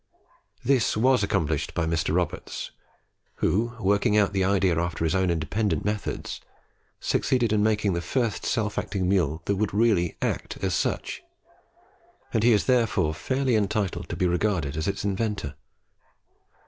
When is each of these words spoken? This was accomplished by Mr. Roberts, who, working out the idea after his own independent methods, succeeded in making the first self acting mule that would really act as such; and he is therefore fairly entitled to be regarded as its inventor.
This 0.65 0.97
was 0.97 1.21
accomplished 1.21 1.75
by 1.75 1.85
Mr. 1.85 2.15
Roberts, 2.15 2.71
who, 3.35 3.75
working 3.79 4.17
out 4.17 4.33
the 4.33 4.43
idea 4.43 4.79
after 4.79 5.03
his 5.05 5.13
own 5.13 5.29
independent 5.29 5.85
methods, 5.85 6.41
succeeded 6.99 7.53
in 7.53 7.61
making 7.61 7.93
the 7.93 8.01
first 8.01 8.43
self 8.43 8.79
acting 8.79 9.07
mule 9.07 9.43
that 9.45 9.57
would 9.57 9.75
really 9.75 10.17
act 10.19 10.57
as 10.63 10.73
such; 10.73 11.21
and 12.33 12.41
he 12.41 12.51
is 12.51 12.65
therefore 12.65 13.13
fairly 13.13 13.55
entitled 13.55 14.09
to 14.09 14.15
be 14.15 14.25
regarded 14.25 14.75
as 14.75 14.87
its 14.87 15.05
inventor. 15.05 15.53